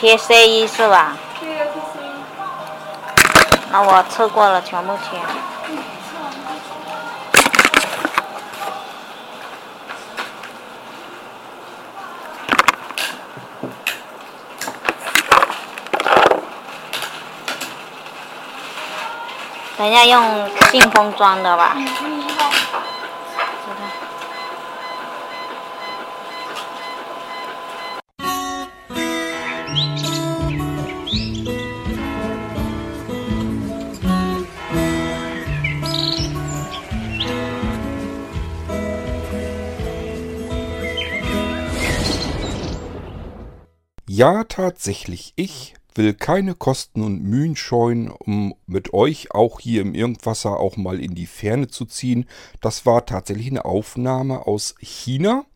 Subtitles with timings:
[0.00, 1.14] TC 一是吧？
[3.70, 5.20] 那我测过了，全部贴。
[19.76, 21.76] 等一下用信封装的吧。
[44.20, 45.32] Ja, tatsächlich.
[45.36, 50.76] Ich will keine Kosten und Mühen scheuen, um mit euch auch hier im Irgendwasser auch
[50.76, 52.26] mal in die Ferne zu ziehen.
[52.60, 55.46] Das war tatsächlich eine Aufnahme aus China.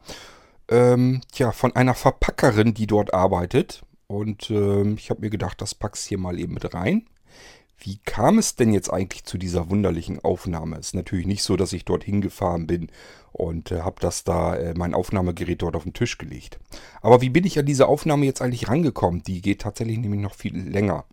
[0.68, 3.82] Ähm, tja, von einer Verpackerin, die dort arbeitet.
[4.06, 7.04] Und ähm, ich habe mir gedacht, das pack's hier mal eben mit rein.
[7.86, 10.78] Wie kam es denn jetzt eigentlich zu dieser wunderlichen Aufnahme?
[10.78, 12.90] Es ist natürlich nicht so, dass ich dort hingefahren bin
[13.30, 16.58] und äh, habe das da, äh, mein Aufnahmegerät dort auf den Tisch gelegt.
[17.02, 19.22] Aber wie bin ich an diese Aufnahme jetzt eigentlich rangekommen?
[19.22, 21.04] Die geht tatsächlich nämlich noch viel länger.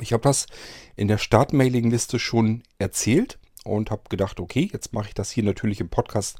[0.00, 0.46] Ich habe das
[0.94, 5.80] in der Startmailing-Liste schon erzählt und habe gedacht, okay, jetzt mache ich das hier natürlich
[5.80, 6.38] im Podcast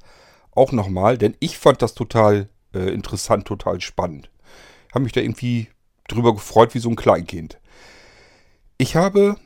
[0.53, 4.31] auch nochmal, denn ich fand das total äh, interessant, total spannend.
[4.95, 5.67] Habe mich da irgendwie
[6.06, 7.59] drüber gefreut wie so ein Kleinkind.
[8.77, 9.36] Ich habe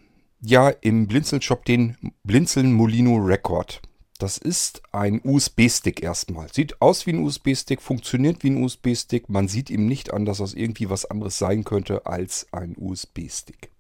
[0.43, 3.81] ja im Blinzeln-Shop den Blinzeln Molino Record.
[4.19, 6.53] Das ist ein USB-Stick erstmal.
[6.53, 9.29] Sieht aus wie ein USB-Stick, funktioniert wie ein USB-Stick.
[9.29, 13.71] Man sieht ihm nicht an, dass das irgendwie was anderes sein könnte als ein USB-Stick.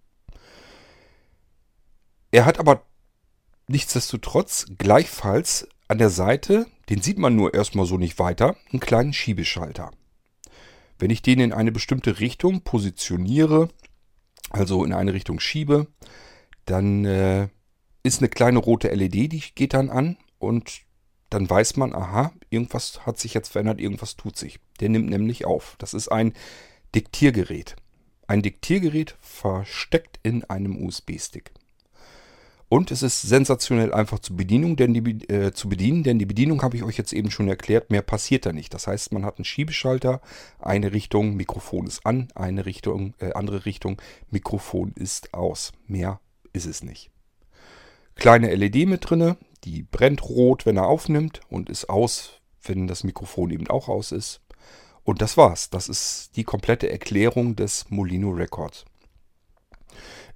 [2.30, 2.82] Er hat aber
[3.68, 9.12] nichtsdestotrotz gleichfalls an der Seite, den sieht man nur erstmal so nicht weiter, einen kleinen
[9.12, 9.90] Schiebeschalter.
[10.98, 13.68] Wenn ich den in eine bestimmte Richtung positioniere,
[14.50, 15.88] also in eine Richtung schiebe,
[16.66, 17.48] dann äh,
[18.02, 20.82] ist eine kleine rote LED, die geht dann an und
[21.30, 24.60] dann weiß man, aha, irgendwas hat sich jetzt verändert, irgendwas tut sich.
[24.80, 25.76] Der nimmt nämlich auf.
[25.78, 26.34] Das ist ein
[26.94, 27.76] Diktiergerät.
[28.26, 31.52] Ein Diktiergerät versteckt in einem USB-Stick.
[32.68, 36.62] Und es ist sensationell einfach zu, Bedienung, denn die, äh, zu bedienen, denn die Bedienung
[36.62, 38.72] habe ich euch jetzt eben schon erklärt, mehr passiert da nicht.
[38.72, 40.22] Das heißt, man hat einen Schiebeschalter,
[40.58, 44.00] eine Richtung, Mikrofon ist an, eine Richtung, äh, andere Richtung,
[44.30, 45.72] Mikrofon ist aus.
[45.86, 46.18] Mehr
[46.52, 47.10] ist es nicht.
[48.14, 53.04] Kleine LED mit drinne, die brennt rot, wenn er aufnimmt und ist aus, wenn das
[53.04, 54.40] Mikrofon eben auch aus ist.
[55.04, 55.70] Und das war's.
[55.70, 58.84] Das ist die komplette Erklärung des Molino Records.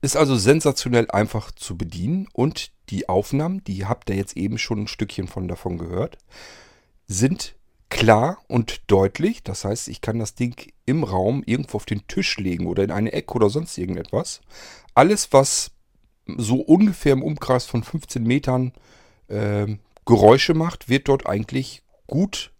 [0.03, 4.82] Ist also sensationell einfach zu bedienen und die Aufnahmen, die habt ihr jetzt eben schon
[4.82, 6.19] ein Stückchen von davon gehört,
[7.06, 7.56] sind
[7.88, 9.43] klar und deutlich.
[9.43, 12.91] Das heißt, ich kann das Ding im Raum irgendwo auf den Tisch legen oder in
[12.91, 14.41] eine Ecke oder sonst irgendetwas.
[14.94, 15.71] Alles, was
[16.26, 18.72] so ungefähr im Umkreis von 15 Metern
[19.28, 19.66] äh,
[20.04, 22.53] Geräusche macht, wird dort eigentlich gut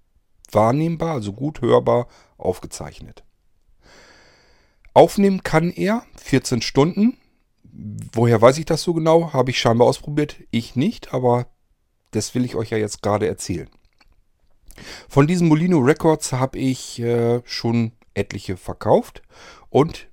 [0.51, 3.25] wahrnehmbar, also gut hörbar aufgezeichnet.
[4.95, 7.19] Aufnehmen kann er 14 Stunden.
[8.13, 9.33] Woher weiß ich das so genau?
[9.33, 10.37] Habe ich scheinbar ausprobiert.
[10.51, 11.49] Ich nicht, aber
[12.13, 13.69] das will ich euch ja jetzt gerade erzählen.
[15.09, 19.23] Von diesen Molino Records habe ich äh, schon etliche verkauft
[19.69, 20.09] und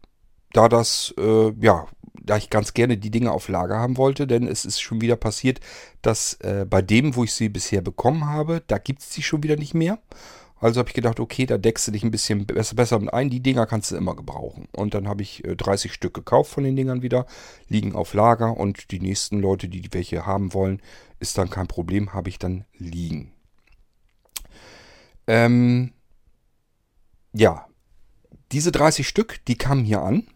[0.52, 1.88] da das, äh, ja,
[2.24, 5.16] da ich ganz gerne die Dinge auf Lager haben wollte, denn es ist schon wieder
[5.16, 5.60] passiert,
[6.02, 9.44] dass äh, bei dem, wo ich sie bisher bekommen habe, da gibt es sie schon
[9.44, 10.00] wieder nicht mehr.
[10.64, 13.30] Also habe ich gedacht, okay, da deckst du dich ein bisschen besser, besser mit ein.
[13.30, 14.70] Die Dinger kannst du immer gebrauchen.
[14.72, 17.26] Und dann habe ich äh, 30 Stück gekauft von den Dingern wieder,
[17.68, 20.82] liegen auf Lager und die nächsten Leute, die welche haben wollen,
[21.20, 23.34] ist dann kein Problem, habe ich dann liegen.
[25.28, 25.92] Ähm,
[27.34, 27.68] ja,
[28.54, 30.28] diese 30 Stück, die kamen hier an.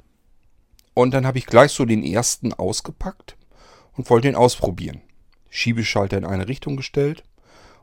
[0.98, 3.38] Und dann habe ich gleich so den ersten ausgepackt
[3.96, 5.02] und wollte ihn ausprobieren.
[5.48, 7.24] Schiebeschalter in eine Richtung gestellt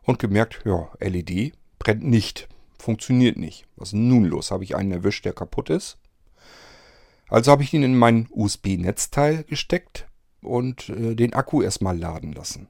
[0.02, 3.69] und gemerkt, ja, LED brennt nicht, funktioniert nicht.
[3.76, 4.50] Was ist nun los?
[4.50, 5.96] Habe ich einen erwischt, der kaputt ist?
[7.28, 10.08] Also habe ich ihn in mein USB-Netzteil gesteckt
[10.43, 12.66] und äh, den Akku erstmal laden lassen.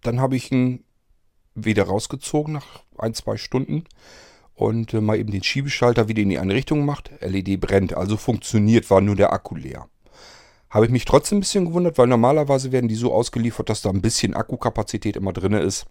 [0.00, 0.82] Dann habe ich ihn
[1.54, 3.84] wieder rausgezogen nach ein, zwei Stunden
[4.56, 7.10] und äh, mal eben den Schiebeschalter wieder in die eine Richtung gemacht.
[7.20, 9.86] LED brennt, also funktioniert, war nur der Akku leer.
[10.70, 13.90] Habe ich mich trotzdem ein bisschen gewundert, weil normalerweise werden die so ausgeliefert, dass da
[13.90, 15.86] ein bisschen Akkukapazität immer drin ist,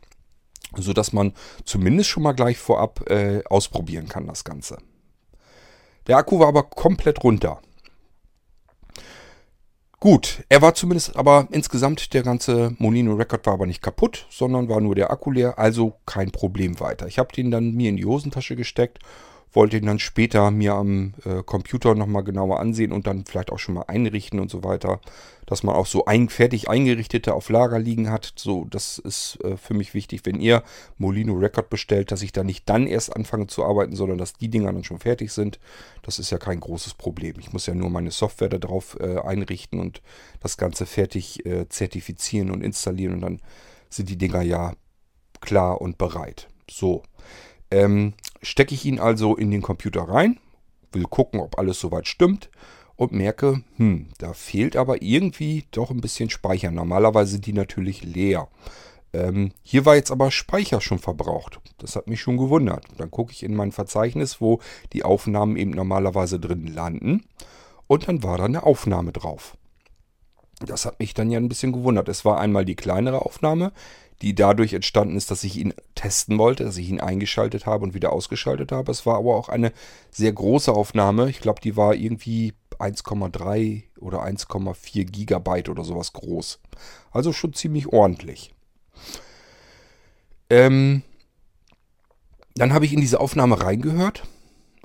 [0.75, 1.33] sodass man
[1.63, 4.77] zumindest schon mal gleich vorab äh, ausprobieren kann, das Ganze.
[6.07, 7.61] Der Akku war aber komplett runter.
[10.05, 14.69] Gut, er war zumindest aber insgesamt, der ganze Molino Record war aber nicht kaputt, sondern
[14.69, 17.07] war nur der Akku leer, also kein Problem weiter.
[17.07, 18.99] Ich habe den dann mir in die Hosentasche gesteckt,
[19.55, 23.59] wollte ihn dann später mir am äh, Computer nochmal genauer ansehen und dann vielleicht auch
[23.59, 24.99] schon mal einrichten und so weiter.
[25.45, 28.33] Dass man auch so ein, fertig eingerichtete auf Lager liegen hat.
[28.35, 30.63] So, das ist äh, für mich wichtig, wenn ihr
[30.97, 34.49] Molino Record bestellt, dass ich da nicht dann erst anfange zu arbeiten, sondern dass die
[34.49, 35.59] Dinger dann schon fertig sind.
[36.01, 37.35] Das ist ja kein großes Problem.
[37.39, 40.01] Ich muss ja nur meine Software darauf äh, einrichten und
[40.39, 43.41] das Ganze fertig äh, zertifizieren und installieren und dann
[43.89, 44.73] sind die Dinger ja
[45.41, 46.47] klar und bereit.
[46.69, 47.03] So.
[47.71, 48.13] Ähm,
[48.45, 50.39] stecke ich ihn also in den Computer rein,
[50.91, 52.49] will gucken, ob alles soweit stimmt
[52.95, 56.71] und merke, hm, da fehlt aber irgendwie doch ein bisschen Speicher.
[56.71, 58.47] Normalerweise sind die natürlich leer.
[59.13, 61.59] Ähm, hier war jetzt aber Speicher schon verbraucht.
[61.77, 62.85] Das hat mich schon gewundert.
[62.97, 64.59] Dann gucke ich in mein Verzeichnis, wo
[64.93, 67.25] die Aufnahmen eben normalerweise drin landen.
[67.87, 69.57] Und dann war da eine Aufnahme drauf.
[70.65, 72.07] Das hat mich dann ja ein bisschen gewundert.
[72.07, 73.73] Es war einmal die kleinere Aufnahme,
[74.21, 77.93] die dadurch entstanden ist, dass ich ihn testen wollte, dass ich ihn eingeschaltet habe und
[77.93, 78.91] wieder ausgeschaltet habe.
[78.91, 79.71] Es war aber auch eine
[80.09, 81.29] sehr große Aufnahme.
[81.29, 86.59] Ich glaube, die war irgendwie 1,3 oder 1,4 Gigabyte oder sowas groß.
[87.11, 88.53] Also schon ziemlich ordentlich.
[90.49, 91.03] Ähm,
[92.55, 94.23] dann habe ich in diese Aufnahme reingehört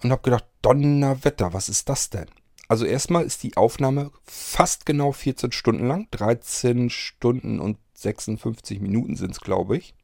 [0.03, 2.26] und habe gedacht, Donnerwetter, was ist das denn?
[2.69, 6.06] Also erstmal ist die Aufnahme fast genau 14 Stunden lang.
[6.12, 9.94] 13 Stunden und 56 Minuten sind es, glaube ich.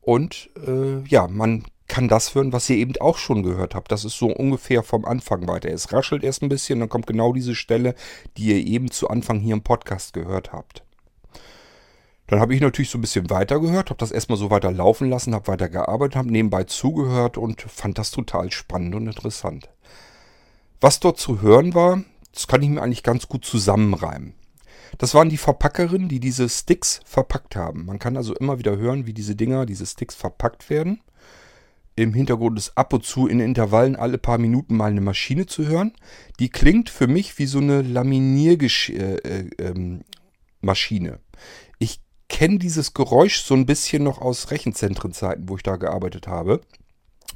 [0.00, 3.92] Und äh, ja, man kann das hören, was ihr eben auch schon gehört habt.
[3.92, 5.70] Das ist so ungefähr vom Anfang weiter.
[5.70, 7.94] Es raschelt erst ein bisschen, dann kommt genau diese Stelle,
[8.36, 10.84] die ihr eben zu Anfang hier im Podcast gehört habt.
[12.26, 15.10] Dann habe ich natürlich so ein bisschen weiter gehört, habe das erstmal so weiter laufen
[15.10, 19.68] lassen, habe weiter gearbeitet, habe nebenbei zugehört und fand das total spannend und interessant.
[20.80, 22.02] Was dort zu hören war,
[22.32, 24.34] das kann ich mir eigentlich ganz gut zusammenreimen.
[24.98, 27.86] Das waren die Verpackerinnen, die diese Sticks verpackt haben.
[27.86, 31.00] Man kann also immer wieder hören, wie diese Dinger, diese Sticks verpackt werden.
[31.94, 35.66] Im Hintergrund ist ab und zu in Intervallen alle paar Minuten mal eine Maschine zu
[35.66, 35.92] hören.
[36.38, 39.24] Die klingt für mich wie so eine Laminiermaschine.
[39.24, 40.04] Äh, äh, ähm,
[41.78, 46.62] ich kenne dieses Geräusch so ein bisschen noch aus Rechenzentrenzeiten, wo ich da gearbeitet habe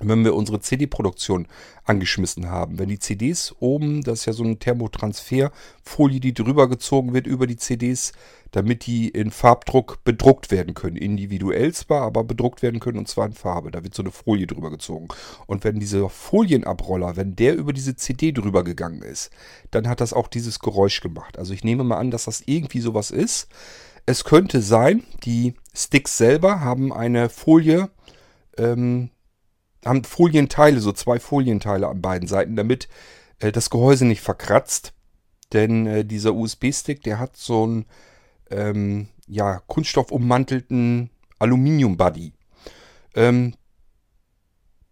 [0.00, 1.46] wenn wir unsere CD-Produktion
[1.84, 2.78] angeschmissen haben.
[2.78, 7.46] Wenn die CDs oben, das ist ja so eine Thermotransferfolie, die drüber gezogen wird über
[7.46, 8.12] die CDs,
[8.50, 10.96] damit die in Farbdruck bedruckt werden können.
[10.96, 13.70] Individuell zwar, aber bedruckt werden können und zwar in Farbe.
[13.70, 15.08] Da wird so eine Folie drüber gezogen.
[15.46, 19.30] Und wenn dieser Folienabroller, wenn der über diese CD drüber gegangen ist,
[19.70, 21.38] dann hat das auch dieses Geräusch gemacht.
[21.38, 23.48] Also ich nehme mal an, dass das irgendwie sowas ist.
[24.04, 27.90] Es könnte sein, die Sticks selber haben eine Folie,
[28.56, 29.10] ähm,
[29.86, 32.88] haben Folienteile, so zwei Folienteile an beiden Seiten, damit
[33.38, 34.92] äh, das Gehäuse nicht verkratzt.
[35.52, 37.86] Denn äh, dieser USB-Stick, der hat so einen
[38.50, 42.32] ähm, ja, kunststoffummantelten Aluminium-Buddy.
[43.14, 43.54] Ähm,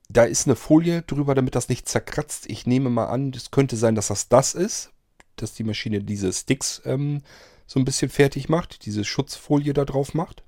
[0.08, 2.48] da ist eine Folie drüber, damit das nicht zerkratzt.
[2.48, 4.92] Ich nehme mal an, es könnte sein, dass das das ist,
[5.36, 7.22] dass die Maschine diese Sticks ähm,
[7.66, 10.44] so ein bisschen fertig macht, diese Schutzfolie da drauf macht.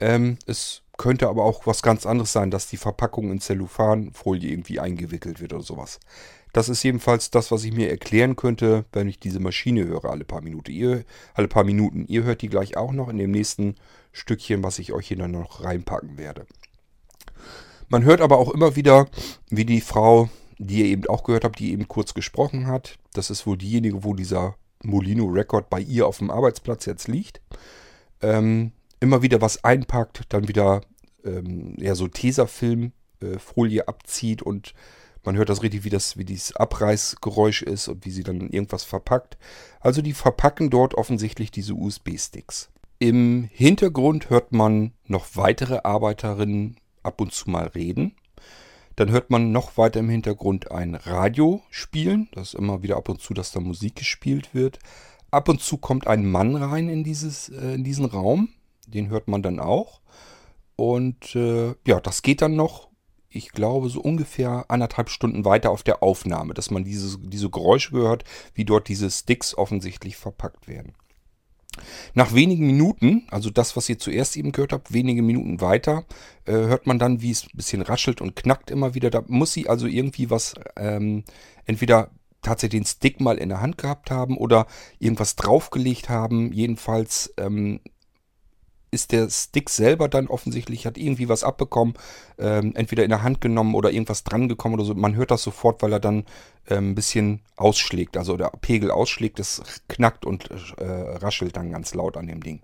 [0.00, 4.80] Ähm, es könnte aber auch was ganz anderes sein, dass die Verpackung in Zellophanfolie irgendwie
[4.80, 6.00] eingewickelt wird oder sowas.
[6.52, 10.24] Das ist jedenfalls das, was ich mir erklären könnte, wenn ich diese Maschine höre alle
[10.24, 10.70] paar Minuten.
[10.70, 12.04] Ihr, alle paar Minuten.
[12.06, 13.76] Ihr hört die gleich auch noch in dem nächsten
[14.12, 16.46] Stückchen, was ich euch hier dann noch reinpacken werde.
[17.88, 19.06] Man hört aber auch immer wieder,
[19.48, 20.28] wie die Frau,
[20.58, 22.98] die ihr eben auch gehört habt, die eben kurz gesprochen hat.
[23.14, 27.40] Das ist wohl diejenige, wo dieser Molino Record bei ihr auf dem Arbeitsplatz jetzt liegt.
[28.20, 28.72] Ähm,
[29.02, 30.82] immer wieder was einpackt, dann wieder
[31.24, 34.74] ähm, ja, so Tesafilmfolie äh, abzieht und
[35.24, 38.84] man hört das richtig, wie das, wie dieses Abreißgeräusch ist und wie sie dann irgendwas
[38.84, 39.38] verpackt.
[39.80, 42.70] Also die verpacken dort offensichtlich diese USB-Sticks.
[42.98, 48.14] Im Hintergrund hört man noch weitere Arbeiterinnen ab und zu mal reden.
[48.96, 52.28] Dann hört man noch weiter im Hintergrund ein Radio spielen.
[52.32, 54.78] Das ist immer wieder ab und zu, dass da Musik gespielt wird.
[55.30, 58.50] Ab und zu kommt ein Mann rein in, dieses, äh, in diesen Raum.
[58.92, 60.00] Den hört man dann auch.
[60.76, 62.88] Und äh, ja, das geht dann noch,
[63.28, 67.92] ich glaube, so ungefähr anderthalb Stunden weiter auf der Aufnahme, dass man diese, diese Geräusche
[67.92, 70.94] hört, wie dort diese Sticks offensichtlich verpackt werden.
[72.14, 76.04] Nach wenigen Minuten, also das, was ihr zuerst eben gehört habt, wenige Minuten weiter,
[76.44, 79.08] äh, hört man dann, wie es ein bisschen raschelt und knackt immer wieder.
[79.08, 81.24] Da muss sie also irgendwie was, ähm,
[81.64, 82.10] entweder
[82.42, 84.66] tatsächlich den Stick mal in der Hand gehabt haben oder
[84.98, 86.52] irgendwas draufgelegt haben.
[86.52, 87.80] Jedenfalls ähm,
[88.92, 91.94] ist der Stick selber dann offensichtlich, hat irgendwie was abbekommen,
[92.38, 94.94] ähm, entweder in der Hand genommen oder irgendwas dran gekommen oder so.
[94.94, 96.24] Man hört das sofort, weil er dann
[96.68, 101.94] ähm, ein bisschen ausschlägt, also der Pegel ausschlägt, das knackt und äh, raschelt dann ganz
[101.94, 102.60] laut an dem Ding.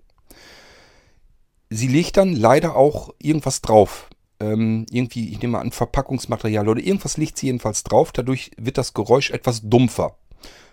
[1.69, 4.09] Sie legt dann leider auch irgendwas drauf.
[4.39, 8.11] ähm, irgendwie, ich nehme mal an, Verpackungsmaterial oder irgendwas liegt sie jedenfalls drauf.
[8.11, 10.15] Dadurch wird das Geräusch etwas dumpfer.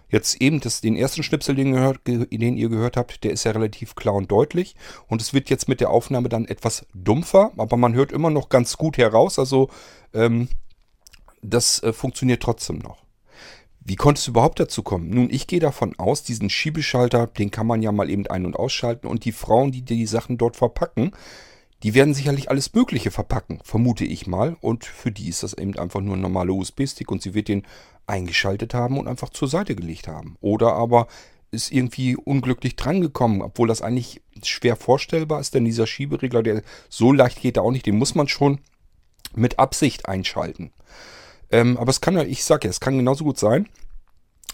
[0.08, 3.50] Jetzt eben das, den ersten Schnipsel, den, gehört, den ihr gehört habt, der ist ja
[3.50, 4.76] relativ klar und deutlich.
[5.08, 8.48] Und es wird jetzt mit der Aufnahme dann etwas dumpfer, aber man hört immer noch
[8.48, 9.38] ganz gut heraus.
[9.38, 9.68] Also
[10.14, 10.48] ähm,
[11.42, 13.04] das äh, funktioniert trotzdem noch.
[13.80, 15.10] Wie konnte es überhaupt dazu kommen?
[15.10, 18.56] Nun, ich gehe davon aus, diesen Schiebeschalter, den kann man ja mal eben ein- und
[18.56, 19.06] ausschalten.
[19.06, 21.12] Und die Frauen, die die Sachen dort verpacken,
[21.82, 24.56] die werden sicherlich alles Mögliche verpacken, vermute ich mal.
[24.60, 27.64] Und für die ist das eben einfach nur ein normaler USB-Stick und sie wird den
[28.06, 30.36] eingeschaltet haben und einfach zur Seite gelegt haben.
[30.40, 31.06] Oder aber
[31.50, 37.12] ist irgendwie unglücklich drangekommen, obwohl das eigentlich schwer vorstellbar ist, denn dieser Schieberegler, der so
[37.12, 38.60] leicht geht, da auch nicht, den muss man schon
[39.34, 40.72] mit Absicht einschalten.
[41.50, 43.68] Ähm, aber es kann ja, ich sag ja, es kann genauso gut sein,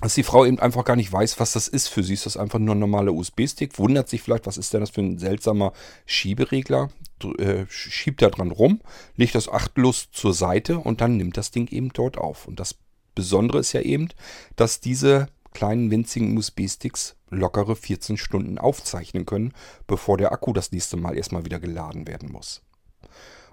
[0.00, 1.88] dass die Frau eben einfach gar nicht weiß, was das ist.
[1.88, 3.78] Für sie ist das einfach nur ein normaler USB-Stick.
[3.78, 5.72] Wundert sich vielleicht, was ist denn das für ein seltsamer
[6.06, 6.90] Schieberegler?
[7.38, 8.80] Äh, schiebt da dran rum,
[9.16, 12.48] legt das achtlos zur Seite und dann nimmt das Ding eben dort auf.
[12.48, 12.74] Und das
[13.14, 14.08] Besondere ist ja eben,
[14.56, 19.52] dass diese kleinen winzigen USB-Sticks lockere 14 Stunden aufzeichnen können,
[19.86, 22.62] bevor der Akku das nächste Mal erstmal wieder geladen werden muss.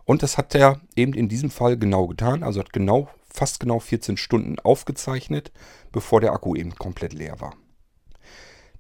[0.05, 3.79] Und das hat er eben in diesem Fall genau getan, also hat genau, fast genau
[3.79, 5.53] 14 Stunden aufgezeichnet,
[5.93, 7.55] bevor der Akku eben komplett leer war.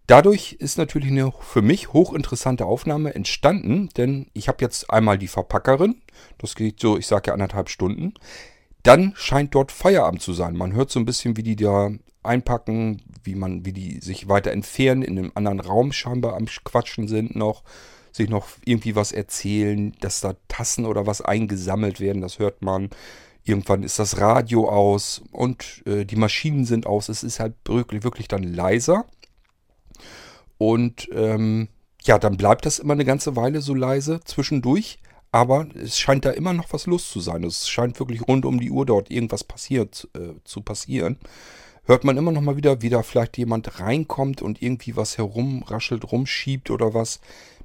[0.05, 5.29] Dadurch ist natürlich eine für mich hochinteressante Aufnahme entstanden, denn ich habe jetzt einmal die
[5.29, 6.01] Verpackerin,
[6.39, 8.15] das geht so, ich sage ja anderthalb Stunden.
[8.83, 10.57] Dann scheint dort Feierabend zu sein.
[10.57, 11.91] Man hört so ein bisschen, wie die da
[12.23, 17.07] einpacken, wie man, wie die sich weiter entfernen, in einem anderen Raum scheinbar am Quatschen
[17.07, 17.63] sind noch,
[18.11, 22.89] sich noch irgendwie was erzählen, dass da Tassen oder was eingesammelt werden, das hört man.
[23.43, 27.09] Irgendwann ist das Radio aus und äh, die Maschinen sind aus.
[27.09, 29.05] Es ist halt wirklich, wirklich dann leiser.
[30.57, 31.69] Und ähm,
[32.03, 34.99] ja, dann bleibt das immer eine ganze Weile so leise zwischendurch.
[35.31, 37.43] Aber es scheint da immer noch was los zu sein.
[37.43, 41.17] Es scheint wirklich rund um die Uhr dort irgendwas passiert, äh, zu passieren.
[41.85, 46.11] Hört man immer noch mal wieder, wie da vielleicht jemand reinkommt und irgendwie was herumraschelt,
[46.11, 47.19] rumschiebt oder was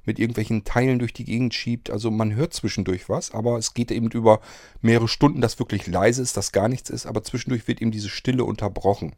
[0.05, 1.89] mit irgendwelchen Teilen durch die Gegend schiebt.
[1.89, 4.41] Also man hört zwischendurch was, aber es geht eben über
[4.81, 8.09] mehrere Stunden, dass wirklich leise ist, dass gar nichts ist, aber zwischendurch wird eben diese
[8.09, 9.15] Stille unterbrochen.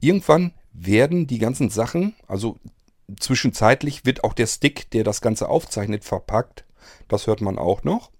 [0.00, 2.58] Irgendwann werden die ganzen Sachen, also
[3.18, 6.66] zwischenzeitlich wird auch der Stick, der das Ganze aufzeichnet, verpackt
[7.08, 8.10] das hört man auch noch.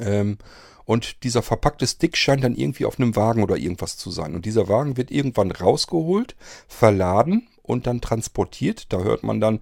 [0.00, 0.38] Ähm,
[0.84, 4.34] und dieser verpackte Stick scheint dann irgendwie auf einem Wagen oder irgendwas zu sein.
[4.34, 6.34] Und dieser Wagen wird irgendwann rausgeholt,
[6.66, 8.92] verladen und dann transportiert.
[8.92, 9.60] Da hört man dann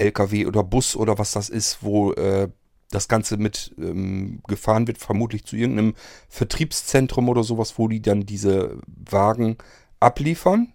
[0.00, 2.48] LKW oder Bus oder was das ist, wo äh,
[2.90, 5.94] das Ganze mit ähm, gefahren wird, vermutlich zu irgendeinem
[6.28, 9.56] Vertriebszentrum oder sowas, wo die dann diese Wagen
[10.00, 10.72] abliefern.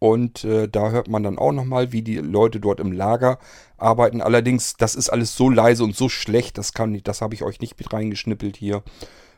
[0.00, 3.38] Und äh, da hört man dann auch nochmal, wie die Leute dort im Lager
[3.78, 4.20] arbeiten.
[4.20, 6.72] Allerdings, das ist alles so leise und so schlecht, das
[7.02, 8.84] das habe ich euch nicht mit reingeschnippelt hier.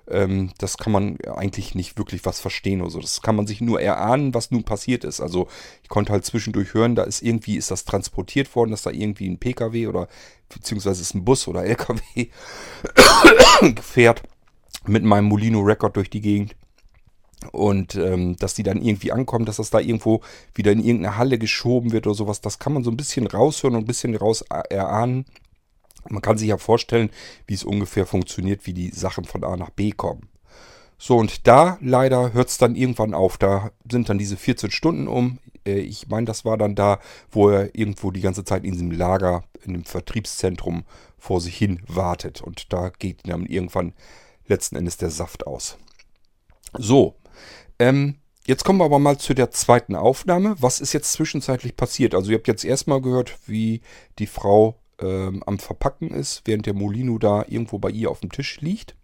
[0.09, 3.01] Ähm, das kann man eigentlich nicht wirklich was verstehen oder so.
[3.01, 5.21] Das kann man sich nur erahnen, was nun passiert ist.
[5.21, 5.49] Also
[5.83, 9.29] ich konnte halt zwischendurch hören, da ist irgendwie, ist das transportiert worden, dass da irgendwie
[9.29, 10.09] ein PKW oder
[10.49, 12.29] beziehungsweise ist ein Bus oder LKW
[13.83, 14.23] fährt
[14.87, 16.57] mit meinem Molino Record durch die Gegend.
[17.53, 20.21] Und ähm, dass die dann irgendwie ankommen, dass das da irgendwo
[20.55, 23.77] wieder in irgendeine Halle geschoben wird oder sowas, das kann man so ein bisschen raushören
[23.77, 25.25] und ein bisschen raus erahnen.
[26.09, 27.11] Man kann sich ja vorstellen,
[27.47, 30.29] wie es ungefähr funktioniert, wie die Sachen von A nach B kommen.
[31.03, 33.39] So, und da leider hört es dann irgendwann auf.
[33.39, 35.39] Da sind dann diese 14 Stunden um.
[35.65, 38.91] Äh, ich meine, das war dann da, wo er irgendwo die ganze Zeit in diesem
[38.91, 40.85] Lager, in dem Vertriebszentrum
[41.19, 42.43] vor sich hin wartet.
[42.43, 43.95] Und da geht dann irgendwann
[44.47, 45.79] letzten Endes der Saft aus.
[46.77, 47.17] So,
[47.79, 48.17] ähm,
[48.47, 50.55] jetzt kommen wir aber mal zu der zweiten Aufnahme.
[50.59, 52.15] Was ist jetzt zwischenzeitlich passiert?
[52.15, 53.81] Also ihr habt jetzt erstmal gehört, wie
[54.19, 58.33] die Frau ähm, am Verpacken ist, während der Molino da irgendwo bei ihr auf dem
[58.33, 58.95] Tisch liegt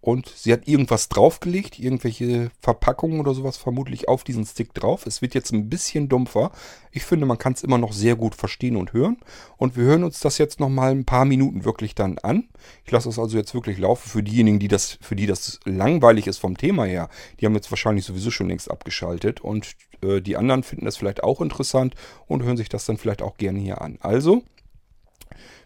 [0.00, 5.06] und sie hat irgendwas draufgelegt, irgendwelche Verpackungen oder sowas vermutlich auf diesen Stick drauf.
[5.06, 6.52] Es wird jetzt ein bisschen dumpfer.
[6.92, 9.16] Ich finde, man kann es immer noch sehr gut verstehen und hören.
[9.56, 12.48] Und wir hören uns das jetzt nochmal ein paar Minuten wirklich dann an.
[12.84, 16.26] Ich lasse das also jetzt wirklich laufen für diejenigen, die das, für die das langweilig
[16.28, 17.08] ist vom Thema her.
[17.40, 19.40] Die haben jetzt wahrscheinlich sowieso schon längst abgeschaltet.
[19.40, 21.94] Und äh, die anderen finden das vielleicht auch interessant
[22.26, 23.98] und hören sich das dann vielleicht auch gerne hier an.
[24.00, 24.44] Also,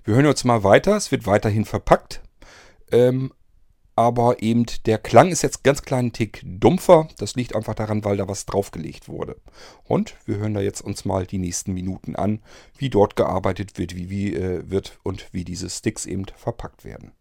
[0.04, 0.96] wir hören jetzt mal weiter.
[0.96, 2.20] Es wird weiterhin verpackt.
[2.90, 3.32] Ähm,
[3.94, 7.08] aber eben der Klang ist jetzt ganz kleinen Tick dumpfer.
[7.18, 9.36] Das liegt einfach daran, weil da was draufgelegt wurde.
[9.84, 12.40] Und wir hören da jetzt uns mal die nächsten Minuten an,
[12.76, 17.12] wie dort gearbeitet wird, wie, wie äh, wird und wie diese Sticks eben verpackt werden.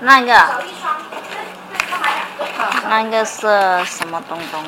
[0.00, 0.32] 那个，
[2.88, 4.62] 那个是什么东东？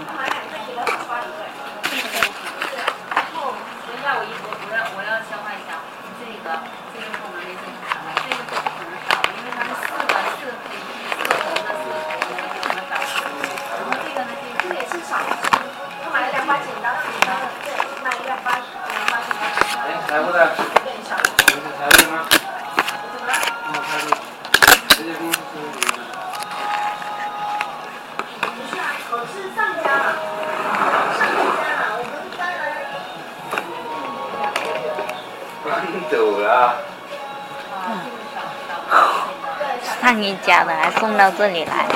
[40.49, 41.87] 家的还送到这里来。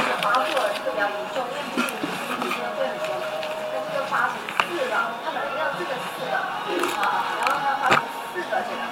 [4.11, 4.31] 发啊
[7.39, 7.89] 然后发
[8.35, 8.85] 四个这个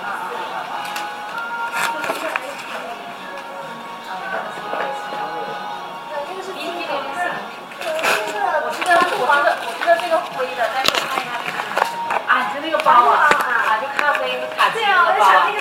[0.00, 0.08] 啊
[0.40, 0.56] 啊
[4.88, 7.20] 啊这个是零四
[8.56, 11.36] 我我我这个灰的我看一下
[12.26, 14.88] 啊就那个包啊啊就咖啡卡其的
[15.20, 15.53] 包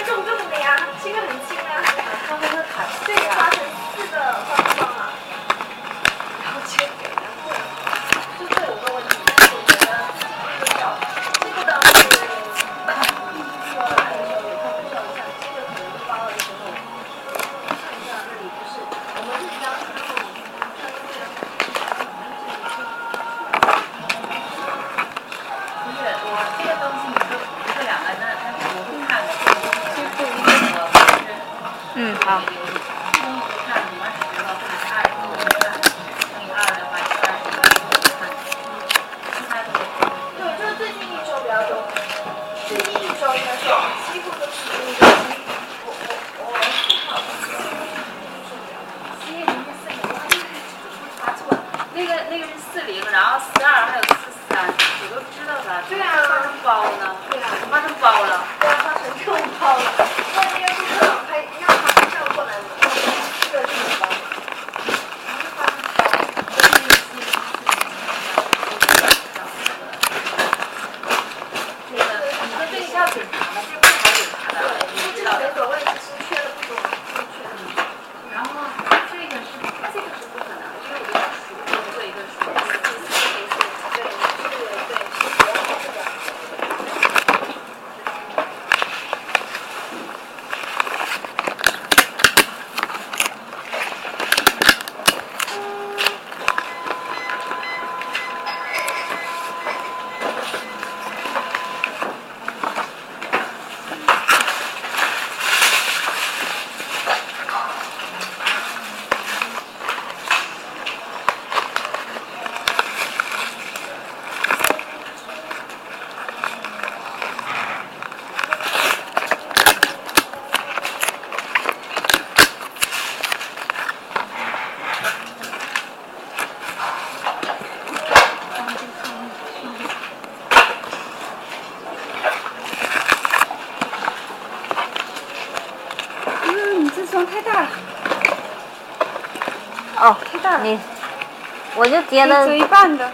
[142.13, 143.11] 接的折一半的，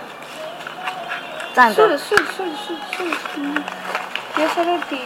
[1.55, 3.63] 站，是是是是是，
[4.35, 4.99] 别塞到底。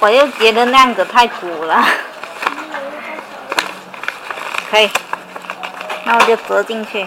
[0.00, 1.84] 我又觉得那样子太苦了，
[4.70, 4.88] 可以，
[6.04, 7.06] 那我就折进去。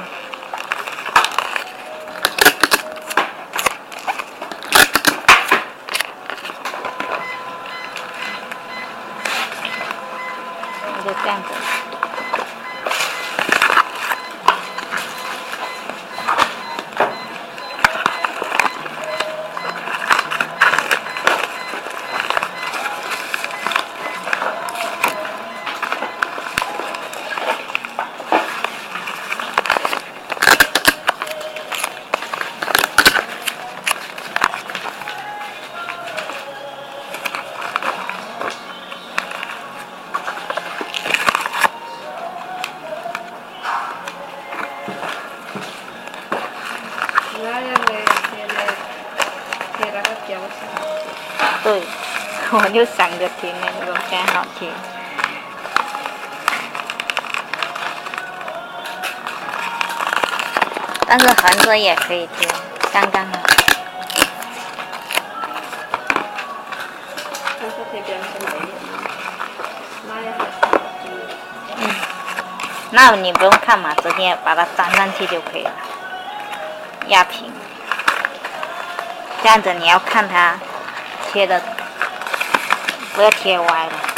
[52.53, 54.69] 我就想着听那个非好听
[61.07, 62.47] 但是横着也可以贴
[62.91, 63.39] 刚刚好。
[67.93, 68.17] 这边
[72.91, 75.71] 那你不用看嘛直接把它粘上去就可以了
[77.07, 77.51] 压平。
[79.43, 80.57] 这样子你要看它
[81.31, 81.61] 贴的
[83.21, 84.10] 不要贴歪了。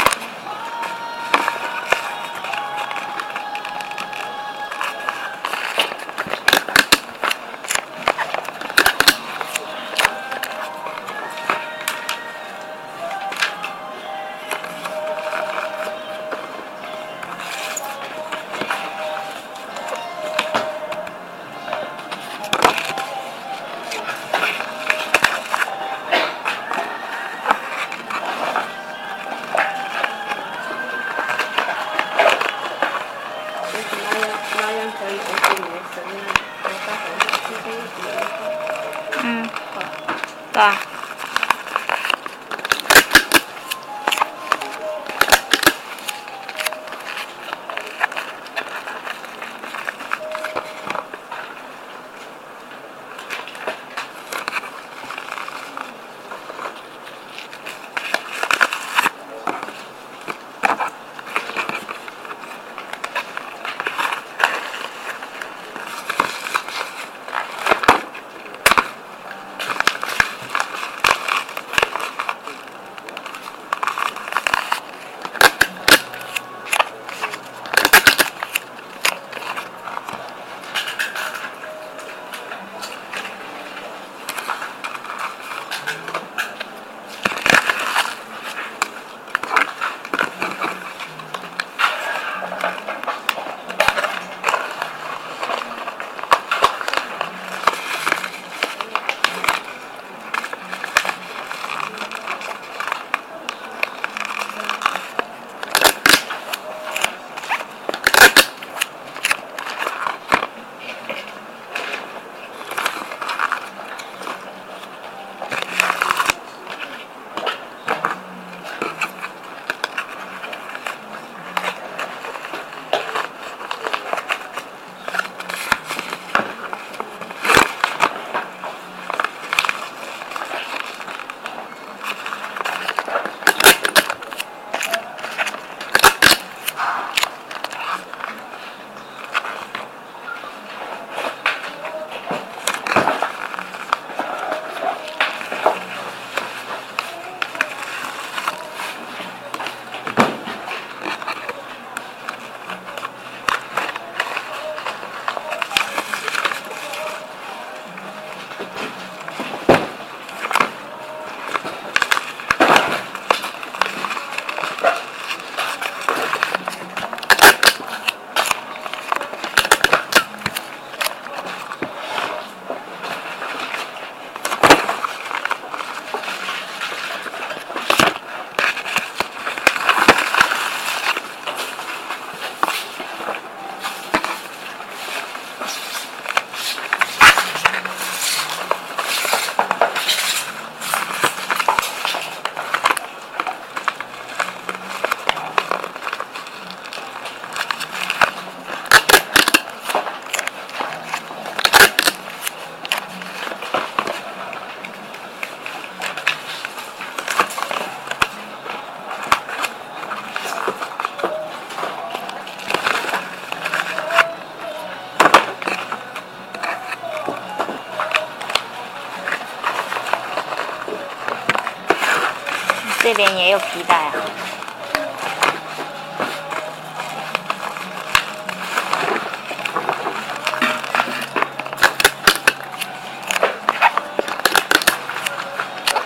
[223.52, 224.12] 有皮带啊。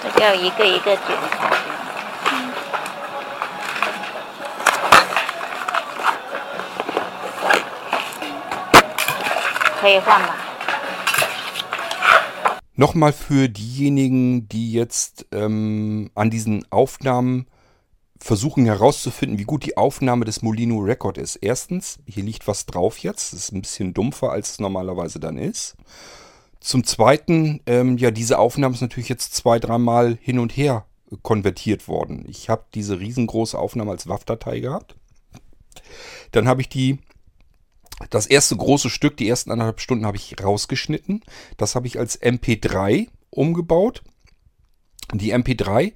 [0.02, 1.56] 这个要一个一个卷下去。
[9.80, 10.36] 可以换吧？
[12.76, 17.47] Nochmal für diejenigen, die jetzt ähm, an diesen Aufnahmen
[18.19, 21.35] versuchen herauszufinden, wie gut die Aufnahme des Molino Record ist.
[21.37, 23.33] Erstens, hier liegt was drauf jetzt.
[23.33, 25.75] Das ist ein bisschen dumpfer, als es normalerweise dann ist.
[26.59, 30.85] Zum Zweiten, ähm, ja, diese Aufnahme ist natürlich jetzt zwei, dreimal hin und her
[31.21, 32.25] konvertiert worden.
[32.27, 34.95] Ich habe diese riesengroße Aufnahme als WAV-Datei gehabt.
[36.31, 36.99] Dann habe ich die
[38.09, 41.23] das erste große Stück, die ersten anderthalb Stunden, habe ich rausgeschnitten.
[41.57, 44.03] Das habe ich als MP3 umgebaut.
[45.13, 45.93] Die MP3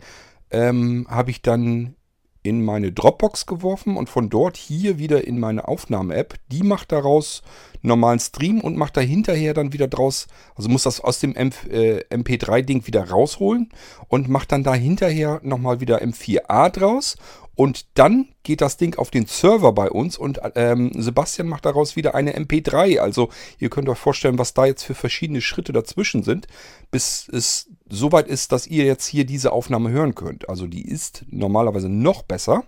[0.51, 1.95] ähm, habe ich dann
[2.43, 6.35] in meine Dropbox geworfen und von dort hier wieder in meine Aufnahme-App.
[6.47, 7.43] Die macht daraus
[7.83, 11.69] normalen Stream und macht da hinterher dann wieder draus, also muss das aus dem MP,
[11.69, 13.69] äh, MP3-Ding wieder rausholen
[14.07, 17.15] und macht dann da hinterher nochmal wieder M4A draus
[17.53, 21.95] und dann geht das Ding auf den Server bei uns und ähm, Sebastian macht daraus
[21.95, 22.99] wieder eine MP3.
[22.99, 26.47] Also ihr könnt euch vorstellen, was da jetzt für verschiedene Schritte dazwischen sind,
[26.89, 30.49] bis es soweit ist, dass ihr jetzt hier diese Aufnahme hören könnt.
[30.49, 32.63] Also die ist normalerweise noch besser.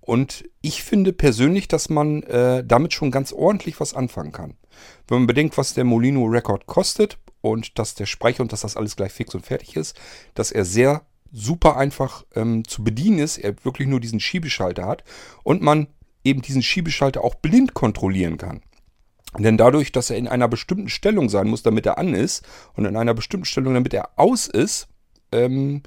[0.00, 4.54] Und ich finde persönlich, dass man äh, damit schon ganz ordentlich was anfangen kann.
[5.08, 8.76] Wenn man bedenkt, was der Molino Record kostet und dass der Speicher und dass das
[8.76, 9.98] alles gleich fix und fertig ist,
[10.34, 15.04] dass er sehr super einfach ähm, zu bedienen ist, er wirklich nur diesen Schiebeschalter hat
[15.42, 15.88] und man
[16.22, 18.62] eben diesen Schiebeschalter auch blind kontrollieren kann.
[19.38, 22.44] Denn dadurch, dass er in einer bestimmten Stellung sein muss, damit er an ist,
[22.74, 24.88] und in einer bestimmten Stellung, damit er aus ist,
[25.32, 25.82] ähm,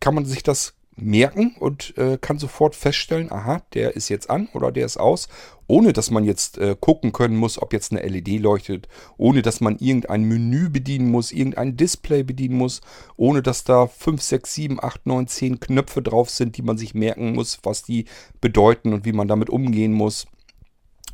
[0.00, 4.48] kann man sich das merken und äh, kann sofort feststellen, aha, der ist jetzt an
[4.52, 5.28] oder der ist aus,
[5.66, 9.60] ohne dass man jetzt äh, gucken können muss, ob jetzt eine LED leuchtet, ohne dass
[9.60, 12.80] man irgendein Menü bedienen muss, irgendein Display bedienen muss,
[13.16, 16.94] ohne dass da 5, 6, 7, 8, 9, 10 Knöpfe drauf sind, die man sich
[16.94, 18.04] merken muss, was die
[18.40, 20.26] bedeuten und wie man damit umgehen muss.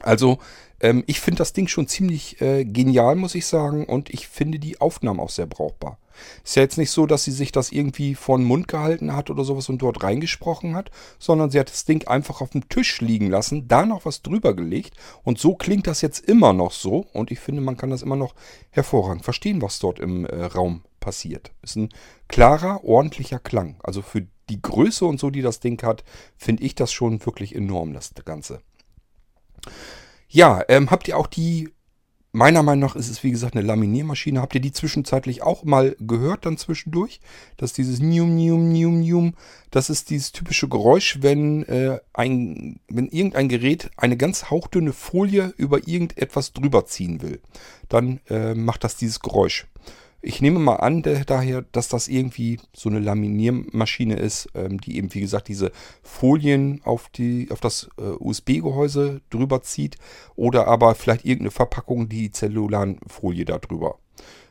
[0.03, 0.39] Also
[0.81, 4.59] ähm, ich finde das Ding schon ziemlich äh, genial, muss ich sagen, und ich finde
[4.59, 5.99] die Aufnahmen auch sehr brauchbar.
[6.45, 9.31] Ist ja jetzt nicht so, dass sie sich das irgendwie vor den Mund gehalten hat
[9.31, 13.01] oder sowas und dort reingesprochen hat, sondern sie hat das Ding einfach auf dem Tisch
[13.01, 17.07] liegen lassen, da noch was drüber gelegt und so klingt das jetzt immer noch so
[17.13, 18.35] und ich finde, man kann das immer noch
[18.71, 21.53] hervorragend verstehen, was dort im äh, Raum passiert.
[21.63, 21.89] Ist ein
[22.29, 23.77] klarer, ordentlicher Klang.
[23.83, 26.05] Also für die Größe und so, die das Ding hat,
[26.37, 28.61] finde ich das schon wirklich enorm, das Ganze.
[30.33, 31.71] Ja, ähm, habt ihr auch die,
[32.31, 35.97] meiner Meinung nach ist es wie gesagt eine Laminiermaschine, habt ihr die zwischenzeitlich auch mal
[35.99, 37.21] gehört dann zwischendurch?
[37.57, 39.35] Dass dieses Nium, Nium, Nium, Nium,
[39.73, 45.53] das ist dieses typische Geräusch, wenn, äh, ein, wenn irgendein Gerät eine ganz hauchdünne Folie
[45.57, 47.41] über irgendetwas drüber ziehen will.
[47.89, 49.67] Dann äh, macht das dieses Geräusch.
[50.23, 55.15] Ich nehme mal an, daher, dass das irgendwie so eine Laminiermaschine ist, ähm, die eben,
[55.15, 59.97] wie gesagt, diese Folien auf, die, auf das äh, USB-Gehäuse drüber zieht
[60.37, 63.99] oder aber vielleicht irgendeine Verpackung, die Zellulanfolie da drüber.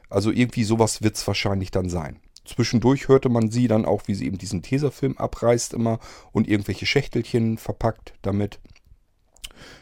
[0.09, 2.19] Also irgendwie sowas wird es wahrscheinlich dann sein.
[2.45, 5.99] Zwischendurch hörte man sie dann auch, wie sie eben diesen Tesafilm abreißt immer
[6.31, 8.59] und irgendwelche Schächtelchen verpackt damit.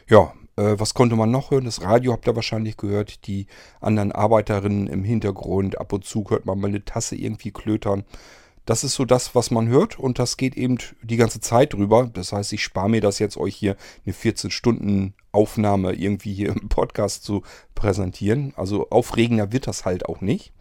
[0.06, 1.64] Ja, was konnte man noch hören?
[1.64, 3.26] Das Radio habt ihr wahrscheinlich gehört.
[3.26, 3.46] Die
[3.80, 5.78] anderen Arbeiterinnen im Hintergrund.
[5.78, 8.04] Ab und zu hört man mal eine Tasse irgendwie klötern.
[8.68, 12.10] Das ist so das, was man hört und das geht eben die ganze Zeit drüber.
[12.12, 17.24] Das heißt, ich spare mir das jetzt, euch hier eine 14-Stunden-Aufnahme irgendwie hier im Podcast
[17.24, 17.44] zu
[17.74, 18.52] präsentieren.
[18.56, 20.52] Also aufregender wird das halt auch nicht.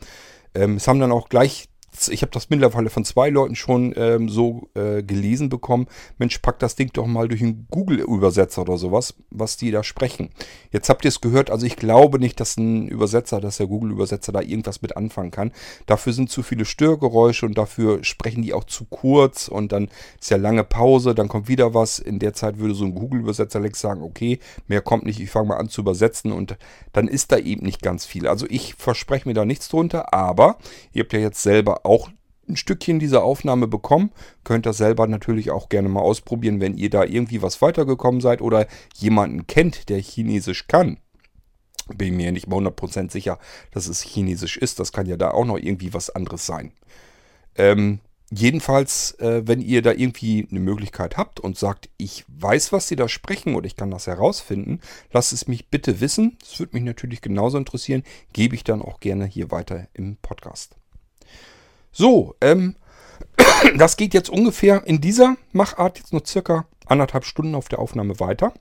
[0.56, 1.68] Ähm, es haben dann auch gleich
[2.08, 5.88] ich habe das mittlerweile von zwei Leuten schon ähm, so äh, gelesen bekommen.
[6.18, 10.30] Mensch, pack das Ding doch mal durch einen Google-Übersetzer oder sowas, was die da sprechen.
[10.72, 14.32] Jetzt habt ihr es gehört, also ich glaube nicht, dass ein Übersetzer, dass der Google-Übersetzer
[14.32, 15.52] da irgendwas mit anfangen kann.
[15.86, 20.30] Dafür sind zu viele Störgeräusche und dafür sprechen die auch zu kurz und dann ist
[20.30, 22.00] ja lange Pause, dann kommt wieder was.
[22.00, 25.58] In der Zeit würde so ein Google-Übersetzer sagen, okay, mehr kommt nicht, ich fange mal
[25.58, 26.58] an zu übersetzen und
[26.94, 28.28] dann ist da eben nicht ganz viel.
[28.28, 30.58] Also ich verspreche mir da nichts drunter, aber
[30.94, 32.10] ihr habt ja jetzt selber auch
[32.48, 34.12] ein Stückchen dieser Aufnahme bekommen.
[34.44, 38.42] Könnt ihr selber natürlich auch gerne mal ausprobieren, wenn ihr da irgendwie was weitergekommen seid
[38.42, 40.98] oder jemanden kennt, der Chinesisch kann.
[41.96, 43.40] Bin mir nicht mal 100% sicher,
[43.72, 44.80] dass es Chinesisch ist.
[44.80, 46.74] Das kann ja da auch noch irgendwie was anderes sein.
[47.56, 52.90] Ähm, jedenfalls, äh, wenn ihr da irgendwie eine Möglichkeit habt und sagt, ich weiß, was
[52.90, 56.38] sie da sprechen und ich kann das herausfinden, lasst es mich bitte wissen.
[56.42, 58.04] Das würde mich natürlich genauso interessieren.
[58.34, 60.76] Gebe ich dann auch gerne hier weiter im Podcast.
[61.98, 62.76] So, ähm,
[63.78, 68.20] das geht jetzt ungefähr in dieser Machart jetzt nur circa anderthalb Stunden auf der Aufnahme
[68.20, 68.54] weiter.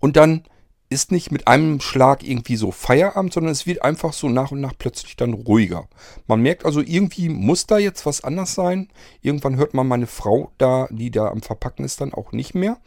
[0.00, 0.42] Und dann
[0.88, 4.60] ist nicht mit einem Schlag irgendwie so Feierabend, sondern es wird einfach so nach und
[4.60, 5.88] nach plötzlich dann ruhiger.
[6.26, 8.88] Man merkt also, irgendwie muss da jetzt was anders sein.
[9.22, 12.78] Irgendwann hört man meine Frau da, die da am Verpacken ist, dann auch nicht mehr.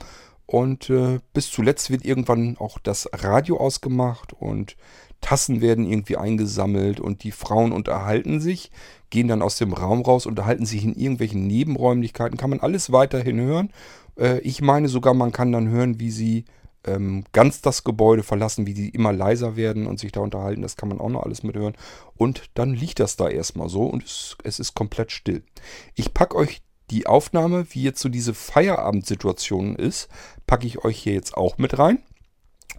[0.45, 4.75] Und äh, bis zuletzt wird irgendwann auch das Radio ausgemacht und
[5.21, 8.71] Tassen werden irgendwie eingesammelt und die Frauen unterhalten sich,
[9.09, 13.39] gehen dann aus dem Raum raus, unterhalten sich in irgendwelchen Nebenräumlichkeiten, kann man alles weiterhin
[13.39, 13.71] hören.
[14.19, 16.45] Äh, ich meine sogar, man kann dann hören, wie sie
[16.85, 20.61] ähm, ganz das Gebäude verlassen, wie die immer leiser werden und sich da unterhalten.
[20.61, 21.75] Das kann man auch noch alles mithören.
[22.15, 25.43] Und dann liegt das da erstmal so und es, es ist komplett still.
[25.95, 30.09] Ich packe euch die Aufnahme, wie jetzt so diese Feierabendsituation ist,
[30.47, 31.99] packe ich euch hier jetzt auch mit rein.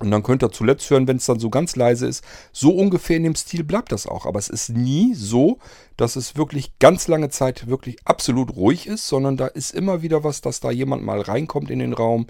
[0.00, 2.24] Und dann könnt ihr zuletzt hören, wenn es dann so ganz leise ist.
[2.52, 4.26] So ungefähr in dem Stil bleibt das auch.
[4.26, 5.58] Aber es ist nie so,
[5.96, 10.24] dass es wirklich ganz lange Zeit wirklich absolut ruhig ist, sondern da ist immer wieder
[10.24, 12.26] was, dass da jemand mal reinkommt in den Raum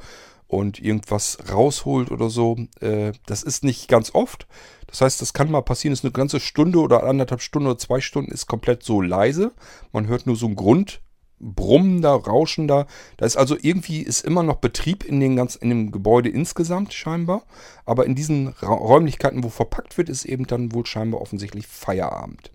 [0.46, 2.56] und irgendwas rausholt oder so.
[2.80, 4.46] Äh, das ist nicht ganz oft.
[4.86, 8.00] Das heißt, das kann mal passieren, ist eine ganze Stunde oder anderthalb Stunden oder zwei
[8.00, 9.52] Stunden ist komplett so leise.
[9.90, 11.00] Man hört nur so ein Grund,
[11.40, 12.86] brummender, rauschender.
[13.16, 16.92] Da ist also irgendwie ist immer noch Betrieb in, den ganz, in dem Gebäude insgesamt
[16.92, 17.42] scheinbar.
[17.84, 22.50] Aber in diesen Räumlichkeiten, wo verpackt wird, ist eben dann wohl scheinbar offensichtlich Feierabend.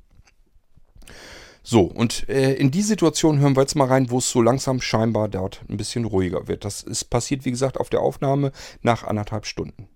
[1.62, 4.82] So, und äh, in die Situation hören wir jetzt mal rein, wo es so langsam
[4.82, 6.65] scheinbar dort ein bisschen ruhiger wird.
[6.65, 9.88] Das ist passiert, wie gesagt, auf der Aufnahme nach anderthalb Stunden.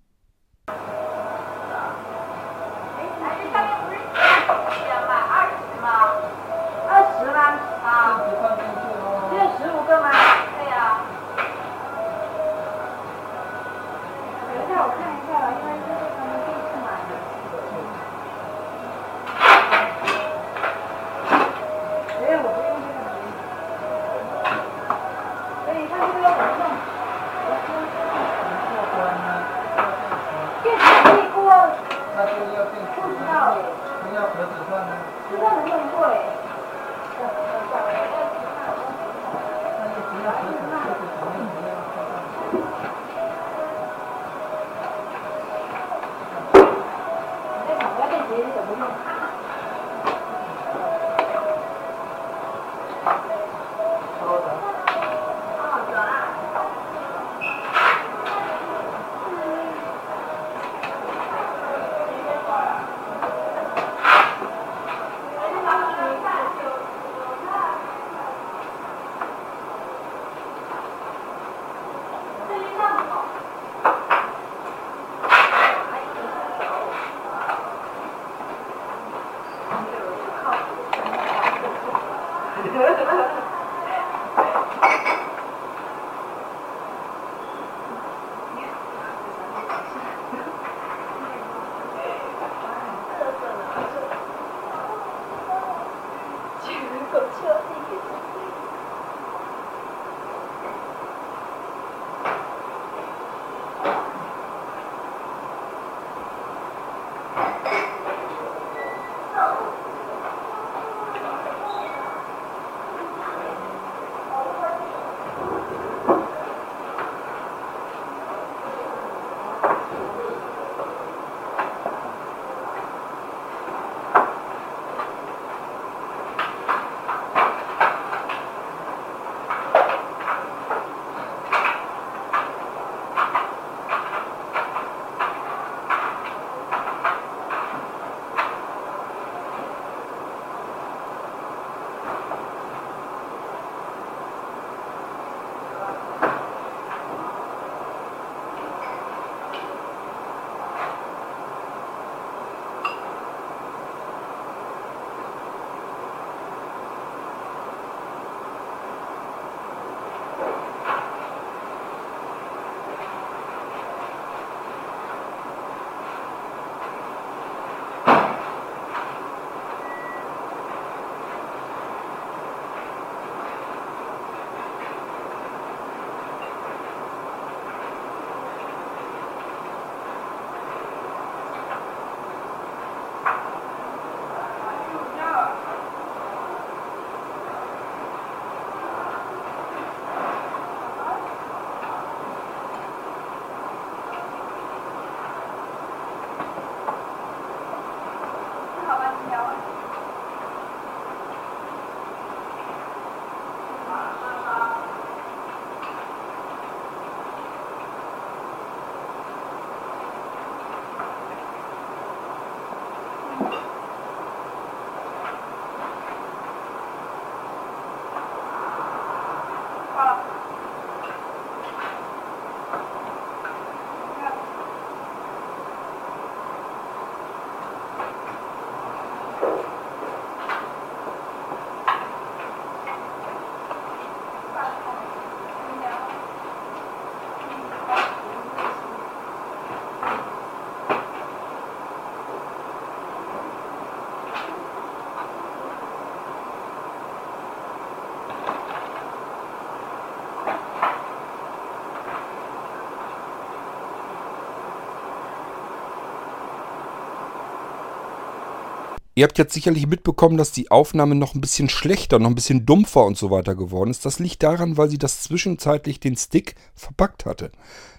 [259.15, 262.65] Ihr habt jetzt sicherlich mitbekommen, dass die Aufnahme noch ein bisschen schlechter, noch ein bisschen
[262.65, 264.05] dumpfer und so weiter geworden ist.
[264.05, 267.51] Das liegt daran, weil sie das zwischenzeitlich den Stick verpackt hatte.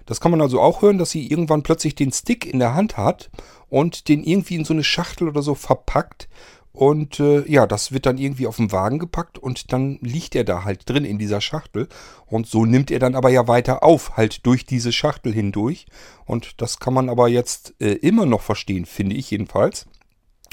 [0.06, 2.96] Das kann man also auch hören, dass sie irgendwann plötzlich den Stick in der Hand
[2.96, 3.30] hat
[3.68, 6.28] und den irgendwie in so eine Schachtel oder so verpackt.
[6.72, 10.42] Und äh, ja, das wird dann irgendwie auf den Wagen gepackt und dann liegt er
[10.42, 11.88] da halt drin in dieser Schachtel.
[12.26, 15.86] Und so nimmt er dann aber ja weiter auf, halt durch diese Schachtel hindurch.
[16.26, 19.86] Und das kann man aber jetzt äh, immer noch verstehen, finde ich jedenfalls.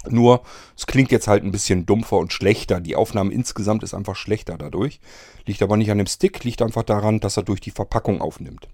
[0.09, 0.41] Nur,
[0.75, 2.79] es klingt jetzt halt ein bisschen dumpfer und schlechter.
[2.79, 4.99] Die Aufnahme insgesamt ist einfach schlechter dadurch.
[5.45, 8.67] Liegt aber nicht an dem Stick, liegt einfach daran, dass er durch die Verpackung aufnimmt.